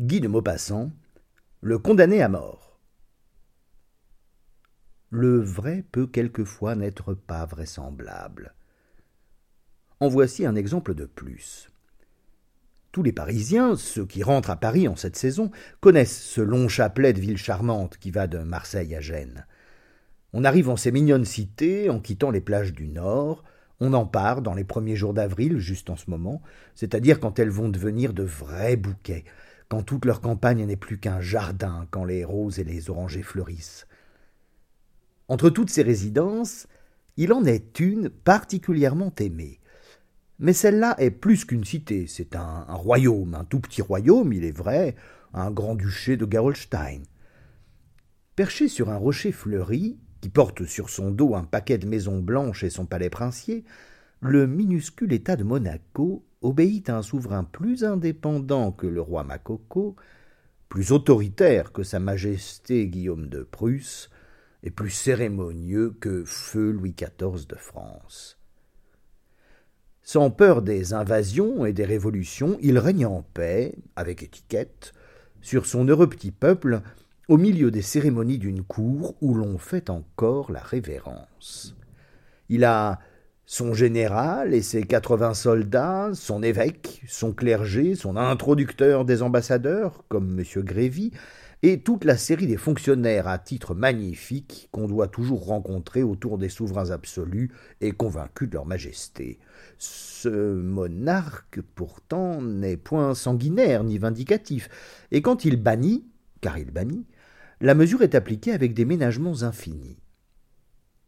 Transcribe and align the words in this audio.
Guy 0.00 0.22
de 0.22 0.28
Maupassant, 0.28 0.92
le 1.60 1.78
condamné 1.78 2.22
à 2.22 2.30
mort. 2.30 2.80
Le 5.10 5.38
vrai 5.38 5.84
peut 5.92 6.06
quelquefois 6.06 6.74
n'être 6.74 7.12
pas 7.12 7.44
vraisemblable. 7.44 8.54
En 10.00 10.08
voici 10.08 10.46
un 10.46 10.54
exemple 10.54 10.94
de 10.94 11.04
plus. 11.04 11.68
Tous 12.92 13.02
les 13.02 13.12
Parisiens, 13.12 13.76
ceux 13.76 14.06
qui 14.06 14.22
rentrent 14.22 14.48
à 14.48 14.56
Paris 14.56 14.88
en 14.88 14.96
cette 14.96 15.16
saison, 15.16 15.50
connaissent 15.82 16.18
ce 16.18 16.40
long 16.40 16.66
chapelet 16.68 17.12
de 17.12 17.20
ville 17.20 17.36
charmante 17.36 17.98
qui 17.98 18.10
va 18.10 18.26
de 18.26 18.38
Marseille 18.38 18.94
à 18.94 19.02
Gênes. 19.02 19.44
On 20.32 20.44
arrive 20.44 20.70
en 20.70 20.76
ces 20.76 20.92
mignonnes 20.92 21.26
cités 21.26 21.90
en 21.90 22.00
quittant 22.00 22.30
les 22.30 22.40
plages 22.40 22.72
du 22.72 22.88
Nord, 22.88 23.44
on 23.80 23.92
en 23.92 24.06
part 24.06 24.40
dans 24.40 24.54
les 24.54 24.64
premiers 24.64 24.96
jours 24.96 25.12
d'avril, 25.12 25.58
juste 25.58 25.90
en 25.90 25.96
ce 25.96 26.08
moment, 26.08 26.40
c'est-à-dire 26.74 27.20
quand 27.20 27.38
elles 27.38 27.50
vont 27.50 27.68
devenir 27.68 28.14
de 28.14 28.22
vrais 28.22 28.76
bouquets, 28.76 29.24
quand 29.70 29.84
toute 29.84 30.04
leur 30.04 30.20
campagne 30.20 30.66
n'est 30.66 30.76
plus 30.76 30.98
qu'un 30.98 31.20
jardin, 31.20 31.86
quand 31.92 32.04
les 32.04 32.24
roses 32.24 32.58
et 32.58 32.64
les 32.64 32.90
orangers 32.90 33.22
fleurissent. 33.22 33.86
Entre 35.28 35.48
toutes 35.48 35.70
ces 35.70 35.82
résidences, 35.82 36.66
il 37.16 37.32
en 37.32 37.44
est 37.44 37.78
une 37.78 38.10
particulièrement 38.10 39.14
aimée. 39.20 39.60
Mais 40.40 40.52
celle-là 40.52 40.96
est 40.98 41.12
plus 41.12 41.44
qu'une 41.44 41.64
cité, 41.64 42.08
c'est 42.08 42.34
un, 42.34 42.64
royaume, 42.68 43.36
un 43.36 43.44
tout 43.44 43.60
petit 43.60 43.80
royaume, 43.80 44.32
il 44.32 44.44
est 44.44 44.56
vrai, 44.56 44.96
un 45.34 45.52
grand-duché 45.52 46.16
de 46.16 46.26
Gerolstein. 46.28 47.02
Perché 48.34 48.66
sur 48.66 48.90
un 48.90 48.96
rocher 48.96 49.30
fleuri, 49.30 49.98
qui 50.20 50.30
porte 50.30 50.64
sur 50.64 50.90
son 50.90 51.12
dos 51.12 51.36
un 51.36 51.44
paquet 51.44 51.78
de 51.78 51.86
maisons 51.86 52.18
blanches 52.18 52.64
et 52.64 52.70
son 52.70 52.86
palais 52.86 53.10
princier, 53.10 53.64
le 54.20 54.46
minuscule 54.46 55.12
État 55.12 55.36
de 55.36 55.44
Monaco 55.44 56.24
obéit 56.42 56.90
à 56.90 56.98
un 56.98 57.02
souverain 57.02 57.44
plus 57.44 57.84
indépendant 57.84 58.72
que 58.72 58.86
le 58.86 59.00
roi 59.00 59.24
Makoko, 59.24 59.96
plus 60.68 60.92
autoritaire 60.92 61.72
que 61.72 61.82
sa 61.82 61.98
majesté 61.98 62.86
Guillaume 62.86 63.28
de 63.28 63.42
Prusse, 63.42 64.10
et 64.62 64.70
plus 64.70 64.90
cérémonieux 64.90 65.96
que 66.00 66.24
feu 66.24 66.70
Louis 66.70 66.94
XIV 66.94 67.46
de 67.46 67.56
France. 67.56 68.38
Sans 70.02 70.30
peur 70.30 70.60
des 70.60 70.92
invasions 70.92 71.64
et 71.64 71.72
des 71.72 71.84
révolutions, 71.84 72.58
il 72.60 72.78
règne 72.78 73.06
en 73.06 73.22
paix, 73.22 73.74
avec 73.96 74.22
étiquette, 74.22 74.92
sur 75.40 75.64
son 75.64 75.86
heureux 75.86 76.08
petit 76.08 76.30
peuple 76.30 76.82
au 77.28 77.38
milieu 77.38 77.70
des 77.70 77.80
cérémonies 77.80 78.38
d'une 78.38 78.64
cour 78.64 79.14
où 79.22 79.34
l'on 79.34 79.56
fait 79.56 79.88
encore 79.88 80.52
la 80.52 80.60
révérence. 80.60 81.74
Il 82.50 82.64
a 82.64 82.98
son 83.50 83.74
général 83.74 84.54
et 84.54 84.62
ses 84.62 84.84
quatre-vingts 84.84 85.34
soldats, 85.34 86.10
son 86.14 86.40
évêque, 86.40 87.02
son 87.08 87.32
clergé, 87.32 87.96
son 87.96 88.16
introducteur 88.16 89.04
des 89.04 89.22
ambassadeurs, 89.22 90.04
comme 90.08 90.38
M. 90.38 90.62
Grévy, 90.62 91.10
et 91.64 91.80
toute 91.80 92.04
la 92.04 92.16
série 92.16 92.46
des 92.46 92.56
fonctionnaires 92.56 93.26
à 93.26 93.40
titre 93.40 93.74
magnifique 93.74 94.68
qu'on 94.70 94.86
doit 94.86 95.08
toujours 95.08 95.46
rencontrer 95.46 96.04
autour 96.04 96.38
des 96.38 96.48
souverains 96.48 96.92
absolus 96.92 97.50
et 97.80 97.90
convaincus 97.90 98.48
de 98.48 98.54
leur 98.54 98.66
majesté. 98.66 99.40
Ce 99.78 100.28
monarque, 100.28 101.60
pourtant, 101.74 102.40
n'est 102.40 102.76
point 102.76 103.16
sanguinaire 103.16 103.82
ni 103.82 103.98
vindicatif, 103.98 104.68
et 105.10 105.22
quand 105.22 105.44
il 105.44 105.60
bannit, 105.60 106.04
car 106.40 106.56
il 106.56 106.70
bannit, 106.70 107.04
la 107.60 107.74
mesure 107.74 108.02
est 108.02 108.14
appliquée 108.14 108.52
avec 108.52 108.74
des 108.74 108.84
ménagements 108.84 109.42
infinis. 109.42 109.98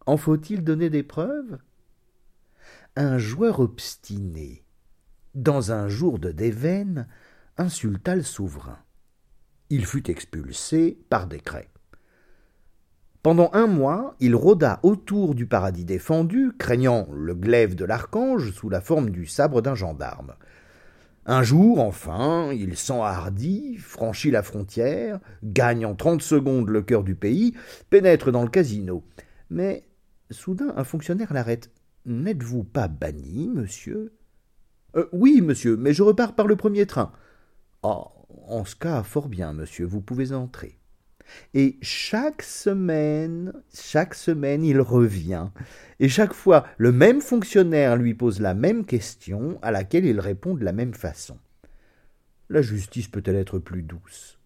En 0.07 0.17
faut-il 0.17 0.65
donner 0.65 0.91
des 0.91 1.05
preuves? 1.05 1.59
Un 2.95 3.17
joueur 3.17 3.61
obstiné, 3.61 4.67
dans 5.35 5.73
un 5.73 5.89
jour 5.89 6.19
de 6.19 6.31
déveine, 6.31 7.09
insulta 7.57 8.15
le 8.15 8.23
souverain. 8.23 8.81
Il 9.71 9.87
fut 9.87 10.11
expulsé 10.11 10.99
par 11.09 11.27
décret. 11.27 11.71
Pendant 13.23 13.49
un 13.55 13.67
mois, 13.67 14.15
il 14.21 14.37
rôda 14.37 14.79
autour 14.83 15.35
du 15.35 15.47
paradis 15.47 15.87
défendu, 15.87 16.53
craignant 16.59 17.09
le 17.15 17.35
glaive 17.35 17.77
de 17.77 17.87
l'archange 17.87 18.53
sous 18.53 18.69
la 18.69 18.83
forme 18.83 19.09
du 19.09 19.25
sabre 19.25 19.63
d'un 19.63 19.75
gendarme. 19.75 20.35
Un 21.25 21.43
jour, 21.43 21.81
enfin, 21.81 22.53
il 22.53 22.77
s'enhardit, 22.77 23.79
franchit 23.79 24.31
la 24.31 24.43
frontière, 24.43 25.19
gagne 25.43 25.87
en 25.87 25.95
trente 25.95 26.21
secondes 26.21 26.69
le 26.69 26.83
cœur 26.83 27.05
du 27.05 27.15
pays, 27.15 27.55
pénètre 27.89 28.33
dans 28.33 28.43
le 28.43 28.51
casino. 28.51 29.03
Mais 29.49 29.87
soudain 30.31 30.75
un 30.77 30.85
fonctionnaire 30.85 31.33
l'arrête. 31.33 31.71
N'êtes-vous 32.07 32.65
pas 32.65 32.89
banni, 32.89 33.49
monsieur? 33.49 34.13
Euh, 34.97 35.09
Oui, 35.13 35.41
monsieur, 35.41 35.77
mais 35.77 35.95
je 35.95 36.03
repars 36.03 36.35
par 36.35 36.47
le 36.47 36.57
premier 36.57 36.87
train. 36.87 37.13
Ah, 37.83 38.09
en 38.49 38.65
ce 38.65 38.77
cas, 38.77 39.03
fort 39.03 39.29
bien, 39.29 39.53
monsieur, 39.53 39.87
vous 39.87 40.01
pouvez 40.01 40.33
entrer. 40.33 40.79
Et 41.55 41.79
chaque 41.81 42.43
semaine, 42.43 43.53
chaque 43.73 44.15
semaine, 44.15 44.65
il 44.65 44.81
revient. 44.81 45.49
Et 46.01 46.09
chaque 46.09 46.35
fois, 46.35 46.67
le 46.77 46.93
même 46.93 47.21
fonctionnaire 47.21 47.97
lui 47.97 48.15
pose 48.15 48.41
la 48.41 48.55
même 48.55 48.85
question, 48.85 49.59
à 49.63 49.71
laquelle 49.71 50.05
il 50.05 50.21
répond 50.21 50.55
de 50.55 50.65
la 50.65 50.73
même 50.73 50.95
façon. 50.95 51.39
La 52.49 52.63
justice 52.63 53.09
peut-elle 53.09 53.37
être 53.37 53.59
plus 53.59 53.83
douce? 53.83 54.39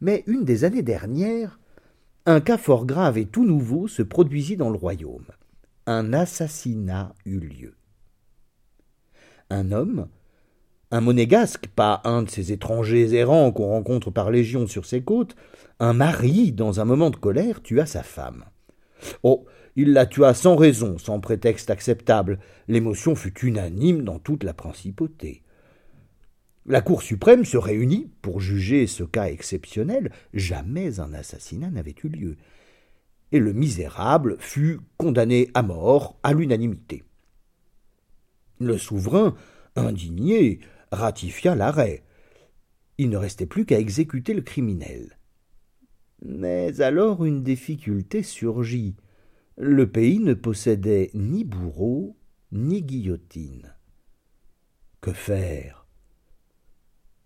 Mais 0.00 0.24
une 0.26 0.44
des 0.44 0.64
années 0.64 0.82
dernières, 0.82 1.58
un 2.26 2.40
cas 2.40 2.58
fort 2.58 2.84
grave 2.84 3.16
et 3.16 3.26
tout 3.26 3.46
nouveau 3.46 3.88
se 3.88 4.02
produisit 4.02 4.56
dans 4.56 4.70
le 4.70 4.76
royaume. 4.76 5.26
Un 5.86 6.12
assassinat 6.12 7.14
eut 7.24 7.40
lieu. 7.40 7.74
Un 9.48 9.72
homme, 9.72 10.08
un 10.90 11.00
monégasque, 11.00 11.68
pas 11.68 12.00
un 12.04 12.22
de 12.22 12.30
ces 12.30 12.52
étrangers 12.52 13.14
errants 13.14 13.50
qu'on 13.52 13.68
rencontre 13.68 14.10
par 14.10 14.30
légion 14.30 14.66
sur 14.66 14.84
ses 14.84 15.02
côtes, 15.02 15.36
un 15.78 15.92
mari, 15.92 16.52
dans 16.52 16.80
un 16.80 16.84
moment 16.84 17.10
de 17.10 17.16
colère, 17.16 17.62
tua 17.62 17.86
sa 17.86 18.02
femme. 18.02 18.44
Oh, 19.22 19.46
il 19.76 19.92
la 19.92 20.06
tua 20.06 20.34
sans 20.34 20.56
raison, 20.56 20.98
sans 20.98 21.20
prétexte 21.20 21.70
acceptable. 21.70 22.38
L'émotion 22.68 23.14
fut 23.14 23.38
unanime 23.46 24.02
dans 24.02 24.18
toute 24.18 24.44
la 24.44 24.52
principauté. 24.52 25.42
La 26.66 26.82
Cour 26.82 27.02
suprême 27.02 27.44
se 27.44 27.56
réunit 27.56 28.10
pour 28.20 28.40
juger 28.40 28.86
ce 28.86 29.02
cas 29.02 29.28
exceptionnel. 29.28 30.12
Jamais 30.34 31.00
un 31.00 31.14
assassinat 31.14 31.70
n'avait 31.70 31.94
eu 32.04 32.08
lieu. 32.08 32.36
Et 33.32 33.38
le 33.38 33.52
misérable 33.52 34.36
fut 34.38 34.80
condamné 34.96 35.50
à 35.54 35.62
mort 35.62 36.18
à 36.22 36.32
l'unanimité. 36.32 37.04
Le 38.58 38.76
souverain, 38.76 39.34
indigné, 39.76 40.60
ratifia 40.90 41.54
l'arrêt. 41.54 42.04
Il 42.98 43.10
ne 43.10 43.16
restait 43.16 43.46
plus 43.46 43.64
qu'à 43.64 43.78
exécuter 43.78 44.34
le 44.34 44.42
criminel. 44.42 45.18
Mais 46.22 46.80
alors 46.80 47.24
une 47.24 47.42
difficulté 47.42 48.22
surgit. 48.22 48.96
Le 49.56 49.90
pays 49.90 50.18
ne 50.18 50.34
possédait 50.34 51.10
ni 51.14 51.44
bourreau 51.44 52.16
ni 52.52 52.82
guillotine. 52.82 53.74
Que 55.00 55.12
faire? 55.12 55.79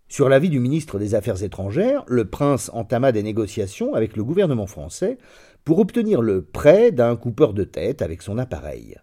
Sur 0.07 0.29
l'avis 0.29 0.49
du 0.49 0.59
ministre 0.59 0.99
des 0.99 1.15
Affaires 1.15 1.43
étrangères, 1.43 2.03
le 2.07 2.25
prince 2.25 2.69
entama 2.73 3.11
des 3.11 3.23
négociations 3.23 3.95
avec 3.95 4.15
le 4.15 4.23
gouvernement 4.23 4.67
français 4.67 5.17
pour 5.63 5.79
obtenir 5.79 6.21
le 6.21 6.43
prêt 6.43 6.91
d'un 6.91 7.15
coupeur 7.15 7.53
de 7.53 7.63
tête 7.63 8.01
avec 8.01 8.21
son 8.21 8.37
appareil. 8.37 8.97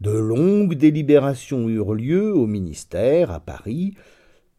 De 0.00 0.10
longues 0.10 0.74
délibérations 0.74 1.68
eurent 1.68 1.94
lieu 1.94 2.32
au 2.32 2.46
ministère, 2.46 3.30
à 3.30 3.40
Paris. 3.40 3.94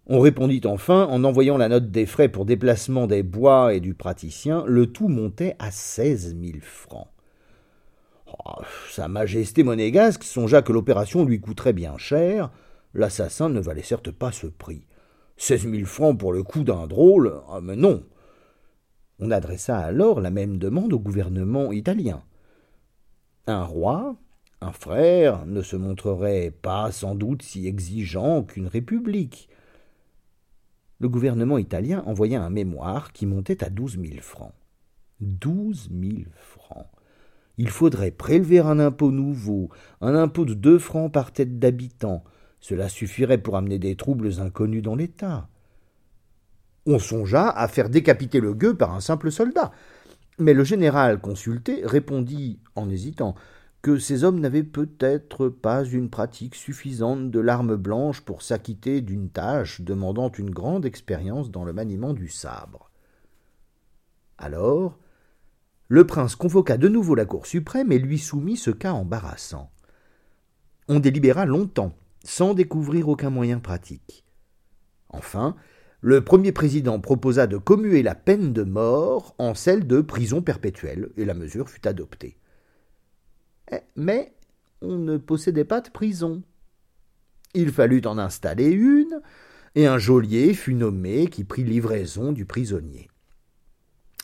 On 0.07 0.19
répondit 0.19 0.62
enfin 0.66 1.06
en 1.06 1.24
envoyant 1.24 1.57
la 1.57 1.69
note 1.69 1.89
des 1.89 2.06
frais 2.06 2.28
pour 2.28 2.45
déplacement 2.45 3.07
des 3.07 3.24
bois 3.24 3.74
et 3.74 3.79
du 3.79 3.94
praticien. 3.94 4.63
Le 4.68 4.88
tout 4.88 5.07
montait 5.07 5.56
à 5.59 5.72
seize 5.72 6.34
mille 6.34 6.62
francs. 6.62 7.07
Oh, 8.28 8.62
Sa 8.89 9.07
Majesté 9.07 9.63
monégasque 9.63 10.24
songea 10.24 10.62
que 10.62 10.74
l'opération 10.74 11.24
lui 11.24 11.39
coûterait 11.39 11.74
bien 11.74 11.97
cher. 11.97 12.51
L'assassin 12.94 13.47
ne 13.50 13.62
valait 13.62 13.84
certes 13.84 14.12
pas 14.12 14.31
ce 14.31 14.47
prix. 14.47 14.86
Seize 15.38 15.66
mille 15.66 15.86
francs 15.86 16.18
pour 16.18 16.34
le 16.34 16.44
coup 16.44 16.63
d'un 16.63 16.88
drôle 16.88 17.42
ah, 17.50 17.62
Mais 17.62 17.75
non 17.75 18.04
On 19.19 19.31
adressa 19.31 19.78
alors 19.78 20.19
la 20.19 20.31
même 20.31 20.57
demande 20.57 20.94
au 20.94 21.00
gouvernement 21.00 21.72
italien. 21.72 22.24
Un 23.45 23.63
roi, 23.63 24.18
un 24.60 24.72
frère 24.72 25.45
ne 25.45 25.62
se 25.62 25.75
montrerait 25.75 26.51
pas 26.51 26.92
sans 26.92 27.16
doute 27.16 27.44
si 27.44 27.68
exigeant 27.68 28.44
qu'une 28.44 28.68
république. 28.68 29.48
Le 31.00 31.07
gouvernement 31.07 31.60
italien 31.60 32.04
envoya 32.07 32.44
un 32.44 32.50
mémoire 32.50 33.13
qui 33.13 33.28
montait 33.28 33.63
à 33.63 33.69
douze 33.69 33.98
mille 33.98 34.22
francs. 34.22 34.54
Douze 35.19 35.90
mille 35.92 36.30
francs. 36.36 36.88
Il 37.60 37.69
faudrait 37.69 38.12
prélever 38.12 38.60
un 38.60 38.80
impôt 38.80 39.12
nouveau, 39.12 39.69
un 40.01 40.16
impôt 40.16 40.45
de 40.45 40.56
deux 40.56 40.80
francs 40.80 41.12
par 41.12 41.31
tête 41.31 41.60
d'habitant. 41.60 42.24
Cela 42.59 42.89
suffirait 42.89 43.38
pour 43.38 43.56
amener 43.56 43.80
des 43.80 43.95
troubles 43.95 44.39
inconnus 44.39 44.83
dans 44.83 44.95
l'État. 44.95 45.50
On 46.86 47.00
songea 47.00 47.50
à 47.50 47.68
faire 47.68 47.89
décapiter 47.89 48.39
le 48.39 48.54
gueux 48.54 48.75
par 48.75 48.94
un 48.94 49.01
simple 49.01 49.31
soldat. 49.31 49.71
Mais 50.39 50.54
le 50.54 50.63
général 50.63 51.19
consulté 51.19 51.81
répondit, 51.83 52.59
en 52.75 52.89
hésitant, 52.89 53.36
que 53.81 53.98
ces 53.98 54.24
hommes 54.24 54.39
n'avaient 54.39 54.63
peut-être 54.63 55.50
pas 55.50 55.83
une 55.83 56.09
pratique 56.09 56.56
suffisante 56.56 57.31
de 57.31 57.39
l'arme 57.39 57.75
blanche 57.75 58.21
pour 58.21 58.42
s'acquitter 58.42 59.01
d'une 59.01 59.30
tâche 59.30 59.81
demandant 59.81 60.31
une 60.31 60.50
grande 60.50 60.86
expérience 60.86 61.51
dans 61.51 61.63
le 61.63 61.74
maniement 61.74 62.13
du 62.13 62.27
sabre. 62.27 62.92
Alors, 64.38 64.98
le 65.88 66.06
prince 66.06 66.36
convoqua 66.36 66.77
de 66.77 66.89
nouveau 66.89 67.15
la 67.15 67.25
Cour 67.25 67.45
suprême 67.45 67.92
et 67.92 68.00
lui 68.00 68.19
soumit 68.19 68.57
ce 68.57 68.71
cas 68.71 68.92
embarrassant. 68.92 69.71
On 70.89 71.00
délibéra 71.00 71.45
longtemps, 71.45 71.95
sans 72.27 72.53
découvrir 72.53 73.07
aucun 73.07 73.29
moyen 73.29 73.59
pratique. 73.59 74.25
Enfin, 75.07 75.56
le 76.01 76.24
premier 76.25 76.51
président 76.51 77.00
proposa 77.00 77.47
de 77.47 77.56
commuer 77.56 78.03
la 78.03 78.15
peine 78.15 78.51
de 78.51 78.63
mort 78.63 79.33
en 79.38 79.56
celle 79.56 79.88
de 79.88 80.01
prison 80.01 80.41
perpétuelle, 80.41 81.09
et 81.15 81.24
la 81.24 81.33
mesure 81.33 81.69
fut 81.69 81.88
adoptée. 81.88 82.38
Eh, 83.71 83.79
mais 83.95 84.33
on 84.81 84.97
ne 84.97 85.15
possédait 85.15 85.63
pas 85.63 85.79
de 85.79 85.89
prison. 85.89 86.44
Il 87.53 87.71
fallut 87.71 88.01
en 88.06 88.18
installer 88.18 88.71
une, 88.71 89.21
et 89.75 89.88
un 89.88 89.97
geôlier 89.97 90.53
fut 90.53 90.73
nommé 90.73 91.27
qui 91.27 91.45
prit 91.45 91.63
livraison 91.63 92.33
du 92.33 92.45
prisonnier. 92.45 93.07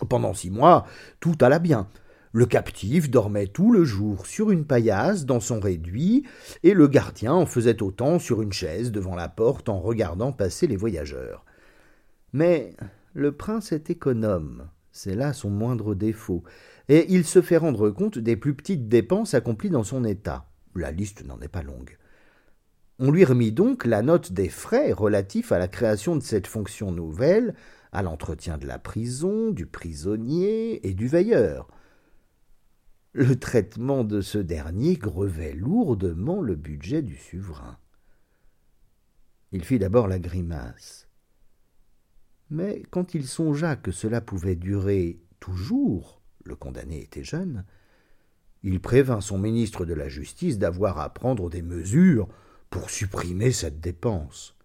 Pendant 0.09 0.33
six 0.33 0.51
mois, 0.51 0.85
tout 1.21 1.37
alla 1.39 1.59
bien. 1.59 1.87
Le 2.35 2.47
captif 2.47 3.11
dormait 3.11 3.45
tout 3.45 3.71
le 3.71 3.83
jour 3.83 4.25
sur 4.25 4.49
une 4.49 4.65
paillasse 4.65 5.25
dans 5.25 5.39
son 5.39 5.59
réduit, 5.59 6.25
et 6.63 6.73
le 6.73 6.87
gardien 6.87 7.33
en 7.33 7.45
faisait 7.45 7.83
autant 7.83 8.17
sur 8.17 8.41
une 8.41 8.51
chaise 8.51 8.91
devant 8.91 9.15
la 9.15 9.29
porte 9.29 9.69
en 9.69 9.79
regardant 9.79 10.31
passer 10.31 10.65
les 10.65 10.75
voyageurs. 10.75 11.45
Mais 12.33 12.75
le 13.13 13.33
prince 13.33 13.71
est 13.71 13.91
économe, 13.91 14.67
c'est 14.91 15.13
là 15.13 15.31
son 15.31 15.51
moindre 15.51 15.93
défaut, 15.93 16.43
et 16.89 17.05
il 17.13 17.23
se 17.23 17.43
fait 17.43 17.57
rendre 17.57 17.91
compte 17.91 18.17
des 18.17 18.35
plus 18.35 18.55
petites 18.55 18.89
dépenses 18.89 19.35
accomplies 19.35 19.69
dans 19.69 19.83
son 19.83 20.03
état. 20.03 20.49
La 20.75 20.89
liste 20.89 21.23
n'en 21.27 21.39
est 21.39 21.47
pas 21.47 21.61
longue. 21.61 21.99
On 22.97 23.11
lui 23.11 23.25
remit 23.25 23.51
donc 23.51 23.85
la 23.85 24.01
note 24.01 24.33
des 24.33 24.49
frais 24.49 24.91
relatifs 24.91 25.51
à 25.51 25.59
la 25.59 25.67
création 25.67 26.15
de 26.15 26.23
cette 26.23 26.47
fonction 26.47 26.91
nouvelle, 26.91 27.53
à 27.91 28.01
l'entretien 28.01 28.57
de 28.57 28.65
la 28.65 28.79
prison, 28.79 29.51
du 29.51 29.67
prisonnier 29.67 30.87
et 30.87 30.95
du 30.95 31.07
veilleur. 31.07 31.67
Le 33.15 33.35
traitement 33.37 34.03
de 34.03 34.21
ce 34.21 34.39
dernier 34.39 34.95
grevait 34.95 35.53
lourdement 35.53 36.41
le 36.41 36.55
budget 36.55 37.03
du 37.03 37.15
souverain. 37.15 37.77
Il 39.51 39.63
fit 39.63 39.77
d'abord 39.77 40.07
la 40.07 40.17
grimace. 40.17 41.07
Mais 42.49 42.81
quand 42.89 43.13
il 43.13 43.27
songea 43.27 43.75
que 43.75 43.91
cela 43.91 44.19
pouvait 44.19 44.55
durer 44.55 45.19
toujours, 45.39 46.23
le 46.43 46.55
condamné 46.55 47.03
était 47.03 47.23
jeune, 47.23 47.65
il 48.63 48.79
prévint 48.79 49.21
son 49.21 49.37
ministre 49.37 49.85
de 49.85 49.93
la 49.93 50.09
Justice 50.09 50.57
d'avoir 50.57 50.97
à 50.97 51.13
prendre 51.13 51.51
des 51.51 51.61
mesures 51.61 52.27
pour 52.71 52.89
supprimer 52.89 53.51
cette 53.51 53.79
dépense. 53.79 54.55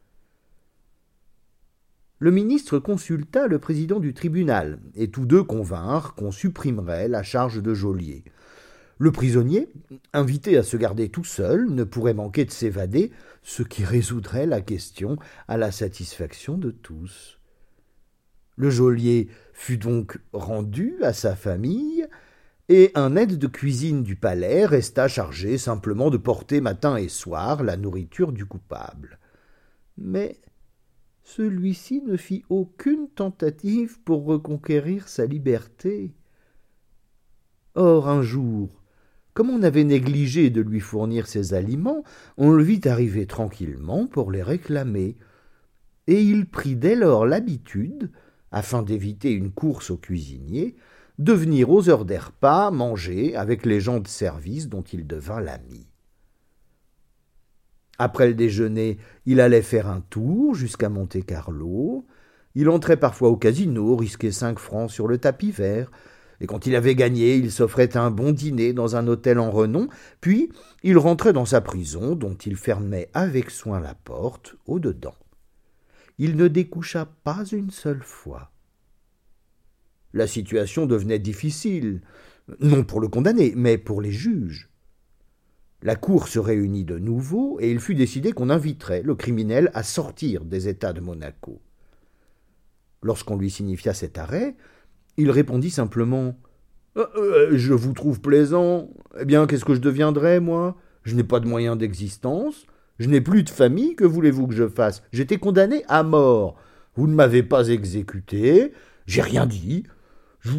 Le 2.20 2.32
ministre 2.32 2.80
consulta 2.80 3.46
le 3.46 3.60
président 3.60 4.00
du 4.00 4.12
tribunal, 4.12 4.80
et 4.96 5.08
tous 5.08 5.24
deux 5.24 5.44
convinrent 5.44 6.14
qu'on 6.16 6.32
supprimerait 6.32 7.06
la 7.06 7.22
charge 7.22 7.62
de 7.62 7.74
geôlier. 7.74 8.24
Le 8.98 9.12
prisonnier, 9.12 9.68
invité 10.12 10.56
à 10.58 10.64
se 10.64 10.76
garder 10.76 11.08
tout 11.08 11.22
seul, 11.22 11.70
ne 11.70 11.84
pourrait 11.84 12.14
manquer 12.14 12.44
de 12.44 12.50
s'évader, 12.50 13.12
ce 13.44 13.62
qui 13.62 13.84
résoudrait 13.84 14.46
la 14.46 14.60
question 14.60 15.16
à 15.46 15.56
la 15.56 15.70
satisfaction 15.70 16.58
de 16.58 16.72
tous. 16.72 17.38
Le 18.56 18.70
geôlier 18.70 19.28
fut 19.52 19.78
donc 19.78 20.18
rendu 20.32 20.96
à 21.02 21.12
sa 21.12 21.36
famille, 21.36 22.04
et 22.68 22.90
un 22.96 23.14
aide 23.14 23.38
de 23.38 23.46
cuisine 23.46 24.02
du 24.02 24.16
palais 24.16 24.66
resta 24.66 25.06
chargé 25.06 25.56
simplement 25.56 26.10
de 26.10 26.16
porter 26.16 26.60
matin 26.60 26.96
et 26.96 27.08
soir 27.08 27.62
la 27.62 27.76
nourriture 27.76 28.32
du 28.32 28.44
coupable. 28.44 29.20
Mais 29.96 30.36
celui-ci 31.28 32.00
ne 32.06 32.16
fit 32.16 32.42
aucune 32.48 33.06
tentative 33.10 34.00
pour 34.00 34.24
reconquérir 34.24 35.08
sa 35.08 35.26
liberté. 35.26 36.14
Or, 37.74 38.08
un 38.08 38.22
jour, 38.22 38.82
comme 39.34 39.50
on 39.50 39.62
avait 39.62 39.84
négligé 39.84 40.48
de 40.48 40.62
lui 40.62 40.80
fournir 40.80 41.26
ses 41.26 41.52
aliments, 41.52 42.02
on 42.38 42.50
le 42.50 42.62
vit 42.62 42.80
arriver 42.86 43.26
tranquillement 43.26 44.06
pour 44.06 44.30
les 44.30 44.42
réclamer, 44.42 45.18
et 46.06 46.22
il 46.22 46.46
prit 46.46 46.76
dès 46.76 46.96
lors 46.96 47.26
l'habitude, 47.26 48.10
afin 48.50 48.82
d'éviter 48.82 49.30
une 49.30 49.52
course 49.52 49.90
au 49.90 49.98
cuisinier, 49.98 50.76
de 51.18 51.34
venir 51.34 51.68
aux 51.68 51.90
heures 51.90 52.06
des 52.06 52.16
repas 52.16 52.70
manger 52.70 53.36
avec 53.36 53.66
les 53.66 53.80
gens 53.80 54.00
de 54.00 54.08
service 54.08 54.70
dont 54.70 54.82
il 54.82 55.06
devint 55.06 55.40
l'ami. 55.40 55.88
Après 57.98 58.28
le 58.28 58.34
déjeuner, 58.34 58.98
il 59.26 59.40
allait 59.40 59.62
faire 59.62 59.88
un 59.88 60.00
tour 60.00 60.54
jusqu'à 60.54 60.88
Monte-Carlo. 60.88 62.06
Il 62.54 62.68
entrait 62.68 62.96
parfois 62.96 63.28
au 63.28 63.36
casino, 63.36 63.96
risquait 63.96 64.30
cinq 64.30 64.58
francs 64.60 64.90
sur 64.90 65.08
le 65.08 65.18
tapis 65.18 65.50
vert. 65.50 65.90
Et 66.40 66.46
quand 66.46 66.66
il 66.66 66.76
avait 66.76 66.94
gagné, 66.94 67.34
il 67.34 67.50
s'offrait 67.50 67.96
un 67.96 68.12
bon 68.12 68.30
dîner 68.30 68.72
dans 68.72 68.94
un 68.94 69.08
hôtel 69.08 69.40
en 69.40 69.50
renom, 69.50 69.88
puis 70.20 70.52
il 70.84 70.96
rentrait 70.96 71.32
dans 71.32 71.44
sa 71.44 71.60
prison, 71.60 72.14
dont 72.14 72.34
il 72.34 72.56
fermait 72.56 73.10
avec 73.12 73.50
soin 73.50 73.80
la 73.80 73.94
porte 73.94 74.54
au 74.66 74.78
dedans. 74.78 75.16
Il 76.18 76.36
ne 76.36 76.46
découcha 76.46 77.06
pas 77.24 77.44
une 77.50 77.70
seule 77.70 78.02
fois. 78.02 78.52
La 80.12 80.28
situation 80.28 80.86
devenait 80.86 81.18
difficile, 81.18 82.02
non 82.60 82.84
pour 82.84 83.00
le 83.00 83.08
condamné, 83.08 83.52
mais 83.56 83.76
pour 83.76 84.00
les 84.00 84.12
juges. 84.12 84.67
La 85.82 85.94
cour 85.94 86.26
se 86.26 86.40
réunit 86.40 86.84
de 86.84 86.98
nouveau 86.98 87.58
et 87.60 87.70
il 87.70 87.78
fut 87.78 87.94
décidé 87.94 88.32
qu'on 88.32 88.50
inviterait 88.50 89.02
le 89.02 89.14
criminel 89.14 89.70
à 89.74 89.84
sortir 89.84 90.44
des 90.44 90.68
États 90.68 90.92
de 90.92 91.00
Monaco. 91.00 91.60
Lorsqu'on 93.02 93.36
lui 93.36 93.48
signifia 93.48 93.94
cet 93.94 94.18
arrêt, 94.18 94.56
il 95.16 95.30
répondit 95.30 95.70
simplement 95.70 96.36
euh, 96.96 97.06
euh, 97.16 97.48
Je 97.52 97.74
vous 97.74 97.92
trouve 97.92 98.20
plaisant. 98.20 98.90
Eh 99.20 99.24
bien, 99.24 99.46
qu'est-ce 99.46 99.64
que 99.64 99.74
je 99.74 99.80
deviendrai, 99.80 100.40
moi? 100.40 100.76
Je 101.04 101.14
n'ai 101.14 101.22
pas 101.22 101.38
de 101.38 101.46
moyens 101.46 101.78
d'existence. 101.78 102.66
Je 102.98 103.08
n'ai 103.08 103.20
plus 103.20 103.44
de 103.44 103.50
famille. 103.50 103.94
Que 103.94 104.04
voulez-vous 104.04 104.48
que 104.48 104.54
je 104.54 104.68
fasse? 104.68 105.04
J'étais 105.12 105.38
condamné 105.38 105.84
à 105.86 106.02
mort. 106.02 106.56
Vous 106.96 107.06
ne 107.06 107.14
m'avez 107.14 107.44
pas 107.44 107.68
exécuté. 107.68 108.72
J'ai 109.06 109.22
rien 109.22 109.46
dit. 109.46 109.84
Je, 110.40 110.50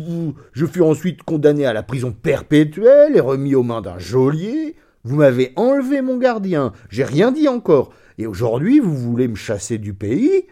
je 0.53 0.65
fus 0.65 0.81
ensuite 0.81 1.23
condamné 1.23 1.65
à 1.65 1.73
la 1.73 1.83
prison 1.83 2.13
perpétuelle 2.13 3.17
et 3.17 3.21
remis 3.21 3.55
aux 3.55 3.63
mains 3.63 3.81
d'un 3.81 3.99
geôlier. 3.99 4.77
Vous 5.09 5.15
m'avez 5.15 5.53
enlevé 5.55 6.03
mon 6.03 6.19
gardien, 6.19 6.71
j'ai 6.89 7.03
rien 7.03 7.31
dit 7.31 7.47
encore, 7.47 7.91
et 8.19 8.27
aujourd'hui 8.27 8.79
vous 8.79 8.95
voulez 8.95 9.27
me 9.27 9.33
chasser 9.33 9.79
du 9.79 9.95
pays? 9.95 10.45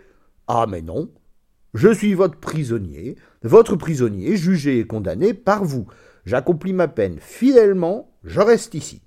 Ah 0.48 0.66
mais 0.68 0.82
non. 0.82 1.14
Je 1.76 1.94
suis 1.94 2.16
votre 2.16 2.40
prisonnier, 2.40 3.18
votre 3.44 3.76
prisonnier 3.76 4.36
jugé 4.36 4.80
et 4.80 4.88
condamné 4.88 5.36
par 5.36 5.64
vous. 5.64 5.86
J'accomplis 6.26 6.74
ma 6.74 6.88
peine 6.88 7.20
fidèlement, 7.20 8.18
je 8.24 8.40
reste 8.40 8.74
ici. 8.74 9.04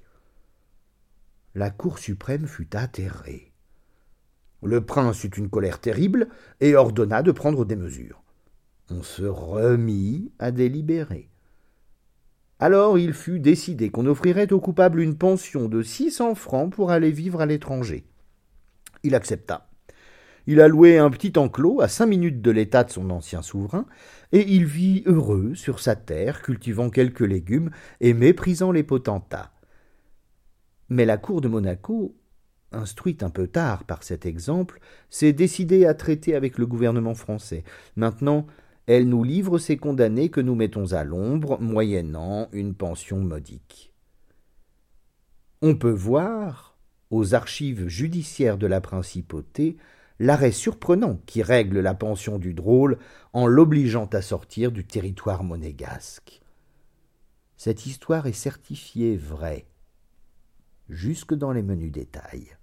La 1.56 1.70
Cour 1.70 1.98
suprême 1.98 2.46
fut 2.46 2.76
atterrée. 2.76 3.52
Le 4.62 4.80
prince 4.86 5.24
eut 5.24 5.32
une 5.36 5.50
colère 5.50 5.80
terrible 5.80 6.28
et 6.60 6.76
ordonna 6.76 7.24
de 7.24 7.32
prendre 7.32 7.64
des 7.64 7.74
mesures. 7.74 8.22
On 8.88 9.02
se 9.02 9.24
remit 9.24 10.30
à 10.38 10.52
délibérer. 10.52 11.29
Alors 12.62 12.98
il 12.98 13.14
fut 13.14 13.40
décidé 13.40 13.88
qu'on 13.88 14.04
offrirait 14.04 14.52
au 14.52 14.60
coupable 14.60 15.00
une 15.00 15.16
pension 15.16 15.66
de 15.66 15.82
six 15.82 16.10
cents 16.10 16.34
francs 16.34 16.70
pour 16.70 16.90
aller 16.90 17.10
vivre 17.10 17.40
à 17.40 17.46
l'étranger. 17.46 18.04
Il 19.02 19.14
accepta. 19.14 19.70
Il 20.46 20.60
a 20.60 20.68
loué 20.68 20.98
un 20.98 21.08
petit 21.08 21.38
enclos 21.38 21.80
à 21.80 21.88
cinq 21.88 22.06
minutes 22.06 22.42
de 22.42 22.50
l'état 22.50 22.84
de 22.84 22.90
son 22.90 23.08
ancien 23.08 23.40
souverain, 23.40 23.86
et 24.32 24.46
il 24.46 24.66
vit 24.66 25.02
heureux 25.06 25.54
sur 25.54 25.80
sa 25.80 25.96
terre, 25.96 26.42
cultivant 26.42 26.90
quelques 26.90 27.20
légumes 27.20 27.70
et 28.00 28.12
méprisant 28.12 28.72
les 28.72 28.82
potentats. 28.82 29.52
Mais 30.90 31.06
la 31.06 31.16
cour 31.16 31.40
de 31.40 31.48
Monaco, 31.48 32.14
instruite 32.72 33.22
un 33.22 33.30
peu 33.30 33.46
tard 33.46 33.84
par 33.84 34.02
cet 34.02 34.26
exemple, 34.26 34.80
s'est 35.08 35.32
décidée 35.32 35.86
à 35.86 35.94
traiter 35.94 36.34
avec 36.34 36.58
le 36.58 36.66
gouvernement 36.66 37.14
français. 37.14 37.64
Maintenant, 37.96 38.46
elle 38.92 39.08
nous 39.08 39.22
livre 39.22 39.58
ces 39.58 39.76
condamnés 39.76 40.30
que 40.30 40.40
nous 40.40 40.56
mettons 40.56 40.94
à 40.94 41.04
l'ombre, 41.04 41.60
moyennant 41.60 42.48
une 42.50 42.74
pension 42.74 43.18
modique. 43.18 43.92
On 45.62 45.76
peut 45.76 45.92
voir, 45.92 46.76
aux 47.10 47.34
archives 47.34 47.86
judiciaires 47.86 48.58
de 48.58 48.66
la 48.66 48.80
principauté, 48.80 49.76
l'arrêt 50.18 50.50
surprenant 50.50 51.20
qui 51.24 51.40
règle 51.40 51.78
la 51.78 51.94
pension 51.94 52.40
du 52.40 52.52
drôle 52.52 52.98
en 53.32 53.46
l'obligeant 53.46 54.06
à 54.06 54.22
sortir 54.22 54.72
du 54.72 54.84
territoire 54.84 55.44
monégasque. 55.44 56.42
Cette 57.56 57.86
histoire 57.86 58.26
est 58.26 58.32
certifiée 58.32 59.16
vraie, 59.16 59.66
jusque 60.88 61.34
dans 61.34 61.52
les 61.52 61.62
menus 61.62 61.92
détails. 61.92 62.56